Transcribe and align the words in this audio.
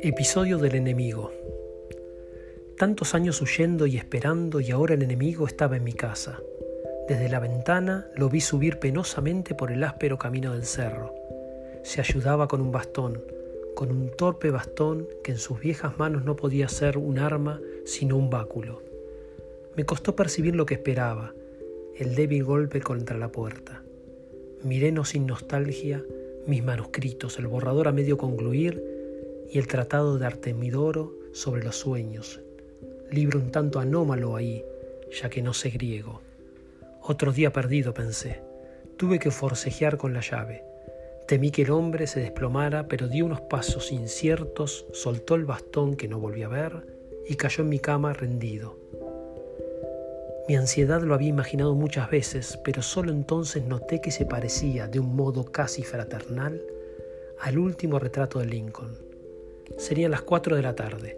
Episodio 0.00 0.58
del 0.58 0.74
enemigo. 0.74 1.32
Tantos 2.76 3.14
años 3.14 3.40
huyendo 3.42 3.86
y 3.86 3.96
esperando 3.96 4.60
y 4.60 4.70
ahora 4.70 4.94
el 4.94 5.02
enemigo 5.02 5.46
estaba 5.46 5.76
en 5.76 5.84
mi 5.84 5.92
casa. 5.92 6.40
Desde 7.08 7.28
la 7.28 7.38
ventana 7.38 8.10
lo 8.16 8.28
vi 8.28 8.40
subir 8.40 8.78
penosamente 8.78 9.54
por 9.54 9.72
el 9.72 9.84
áspero 9.84 10.18
camino 10.18 10.52
del 10.52 10.64
cerro. 10.64 11.14
Se 11.82 12.00
ayudaba 12.00 12.48
con 12.48 12.60
un 12.60 12.72
bastón, 12.72 13.22
con 13.74 13.90
un 13.90 14.10
torpe 14.16 14.50
bastón 14.50 15.08
que 15.24 15.32
en 15.32 15.38
sus 15.38 15.60
viejas 15.60 15.98
manos 15.98 16.24
no 16.24 16.36
podía 16.36 16.68
ser 16.68 16.98
un 16.98 17.18
arma 17.18 17.60
sino 17.84 18.16
un 18.16 18.28
báculo. 18.28 18.82
Me 19.76 19.86
costó 19.86 20.16
percibir 20.16 20.56
lo 20.56 20.66
que 20.66 20.74
esperaba, 20.74 21.32
el 21.96 22.14
débil 22.14 22.44
golpe 22.44 22.80
contra 22.80 23.16
la 23.16 23.32
puerta. 23.32 23.82
Miré 24.62 24.92
no 24.92 25.04
sin 25.04 25.26
nostalgia 25.26 26.04
mis 26.46 26.62
manuscritos, 26.62 27.38
el 27.38 27.46
borrador 27.46 27.88
a 27.88 27.92
medio 27.92 28.18
concluir 28.18 28.82
y 29.50 29.58
el 29.58 29.66
tratado 29.66 30.18
de 30.18 30.26
Artemidoro 30.26 31.14
sobre 31.32 31.62
los 31.62 31.76
sueños, 31.76 32.40
libro 33.10 33.38
un 33.38 33.50
tanto 33.50 33.80
anómalo 33.80 34.36
ahí, 34.36 34.64
ya 35.10 35.30
que 35.30 35.42
no 35.42 35.54
sé 35.54 35.70
griego. 35.70 36.20
Otro 37.02 37.32
día 37.32 37.52
perdido, 37.52 37.94
pensé. 37.94 38.42
Tuve 38.96 39.18
que 39.18 39.30
forcejear 39.30 39.96
con 39.96 40.12
la 40.12 40.20
llave. 40.20 40.62
Temí 41.26 41.50
que 41.50 41.62
el 41.62 41.70
hombre 41.70 42.06
se 42.06 42.20
desplomara, 42.20 42.86
pero 42.88 43.08
dio 43.08 43.24
unos 43.24 43.40
pasos 43.40 43.92
inciertos, 43.92 44.86
soltó 44.92 45.36
el 45.36 45.44
bastón 45.44 45.96
que 45.96 46.08
no 46.08 46.18
volví 46.18 46.42
a 46.42 46.48
ver 46.48 46.86
y 47.28 47.36
cayó 47.36 47.62
en 47.62 47.70
mi 47.70 47.78
cama 47.78 48.12
rendido. 48.12 48.76
Mi 50.50 50.56
ansiedad 50.56 51.00
lo 51.02 51.14
había 51.14 51.28
imaginado 51.28 51.76
muchas 51.76 52.10
veces, 52.10 52.58
pero 52.64 52.82
solo 52.82 53.12
entonces 53.12 53.62
noté 53.62 54.00
que 54.00 54.10
se 54.10 54.26
parecía, 54.26 54.88
de 54.88 54.98
un 54.98 55.14
modo 55.14 55.44
casi 55.44 55.84
fraternal, 55.84 56.60
al 57.38 57.56
último 57.56 58.00
retrato 58.00 58.40
de 58.40 58.46
Lincoln. 58.46 58.98
Serían 59.78 60.10
las 60.10 60.22
cuatro 60.22 60.56
de 60.56 60.62
la 60.62 60.74
tarde. 60.74 61.16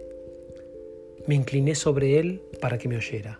Me 1.25 1.33
incliné 1.33 1.73
sobre 1.73 2.19
él 2.19 2.43
para 2.61 2.77
que 2.77 2.87
me 2.87 2.95
oyera. 2.95 3.39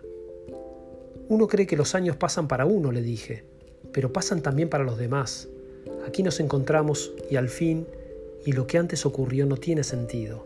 Uno 1.28 1.46
cree 1.46 1.68
que 1.68 1.76
los 1.76 1.94
años 1.94 2.16
pasan 2.16 2.48
para 2.48 2.66
uno, 2.66 2.90
le 2.90 3.00
dije, 3.00 3.44
pero 3.92 4.12
pasan 4.12 4.42
también 4.42 4.68
para 4.68 4.82
los 4.82 4.98
demás. 4.98 5.48
Aquí 6.08 6.24
nos 6.24 6.40
encontramos 6.40 7.12
y 7.30 7.36
al 7.36 7.48
fin, 7.48 7.86
y 8.44 8.50
lo 8.50 8.66
que 8.66 8.78
antes 8.78 9.06
ocurrió 9.06 9.46
no 9.46 9.58
tiene 9.58 9.84
sentido. 9.84 10.44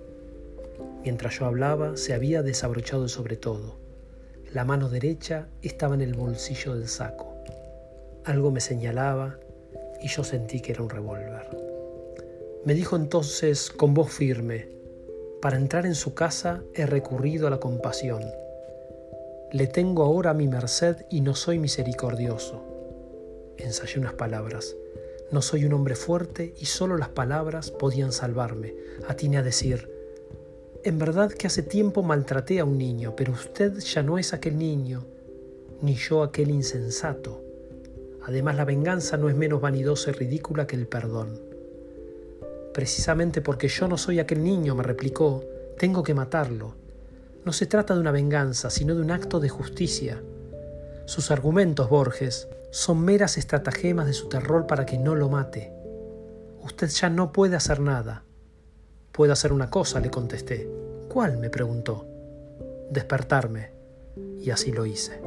Mientras 1.05 1.39
yo 1.39 1.47
hablaba, 1.47 1.97
se 1.97 2.13
había 2.13 2.43
desabrochado 2.43 3.09
sobre 3.09 3.39
todo 3.39 3.88
la 4.53 4.65
mano 4.65 4.89
derecha 4.89 5.47
estaba 5.63 5.95
en 5.95 6.01
el 6.01 6.15
bolsillo 6.15 6.75
del 6.75 6.89
saco. 6.89 7.35
Algo 8.25 8.51
me 8.51 8.61
señalaba 8.61 9.39
y 10.03 10.09
yo 10.09 10.25
sentí 10.25 10.61
que 10.61 10.73
era 10.73 10.83
un 10.83 10.91
revólver. 10.91 11.49
Me 12.65 12.75
dijo 12.75 12.97
entonces 12.97 13.71
con 13.71 13.95
voz 13.95 14.11
firme, 14.11 14.69
para 15.43 15.57
entrar 15.57 15.87
en 15.87 15.95
su 15.95 16.15
casa 16.15 16.63
he 16.75 16.87
recurrido 16.87 17.47
a 17.47 17.51
la 17.51 17.61
compasión. 17.61 18.23
Le 19.53 19.67
tengo 19.67 20.03
ahora 20.03 20.31
a 20.31 20.35
mi 20.35 20.49
merced 20.49 21.07
y 21.11 21.21
no 21.21 21.35
soy 21.35 21.59
misericordioso. 21.59 22.65
Ensayé 23.57 24.01
unas 24.01 24.15
palabras. 24.15 24.77
No 25.31 25.43
soy 25.43 25.65
un 25.65 25.75
hombre 25.75 25.95
fuerte 25.95 26.55
y 26.59 26.67
solo 26.67 26.97
las 26.97 27.11
palabras 27.11 27.71
podían 27.71 28.13
salvarme. 28.13 28.75
Atiné 29.09 29.39
a 29.39 29.43
decir, 29.43 29.98
en 30.89 30.99
verdad 30.99 31.31
que 31.31 31.47
hace 31.47 31.63
tiempo 31.63 32.03
maltraté 32.03 32.61
a 32.61 32.65
un 32.65 32.79
niño, 32.79 33.15
pero 33.17 33.33
usted 33.33 33.79
ya 33.79 34.03
no 34.03 34.19
es 34.19 34.33
aquel 34.33 34.57
niño, 34.59 35.05
ni 35.83 35.95
yo 35.95 36.23
aquel 36.23 36.51
insensato. 36.51 37.43
Además, 38.27 38.57
la 38.57 38.65
venganza 38.65 39.17
no 39.17 39.29
es 39.29 39.37
menos 39.37 39.61
vanidosa 39.61 40.11
y 40.11 40.15
ridícula 40.15 40.67
que 40.67 40.77
el 40.77 40.87
perdón. 40.87 41.41
Precisamente 42.75 43.41
porque 43.41 43.69
yo 43.69 43.89
no 43.89 43.99
soy 43.99 44.19
aquel 44.19 44.43
niño, 44.43 44.75
me 44.75 44.83
replicó, 44.83 45.45
tengo 45.79 46.03
que 46.03 46.15
matarlo. 46.15 46.75
No 47.45 47.53
se 47.53 47.67
trata 47.67 47.95
de 47.95 48.01
una 48.01 48.11
venganza, 48.11 48.71
sino 48.71 48.95
de 48.95 49.03
un 49.03 49.11
acto 49.11 49.41
de 49.41 49.49
justicia. 49.49 50.23
Sus 51.07 51.31
argumentos, 51.31 51.89
Borges, 51.89 52.49
son 52.71 53.01
meras 53.01 53.39
estratagemas 53.39 54.07
de 54.07 54.13
su 54.13 54.29
terror 54.29 54.67
para 54.67 54.85
que 54.85 54.99
no 54.99 55.15
lo 55.15 55.29
mate. 55.29 55.73
Usted 56.63 56.89
ya 56.89 57.09
no 57.09 57.33
puede 57.33 57.57
hacer 57.57 57.81
nada. 57.81 58.25
Puedo 59.13 59.33
hacer 59.33 59.53
una 59.53 59.71
cosa, 59.71 60.01
le 60.01 60.11
contesté. 60.11 60.88
¿Cuál? 61.09 61.39
me 61.39 61.51
preguntó. 61.51 62.07
Despertarme. 62.91 63.73
Y 64.39 64.51
así 64.51 64.73
lo 64.73 64.87
hice. 64.87 65.21